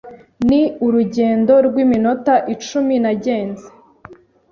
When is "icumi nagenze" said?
2.53-3.67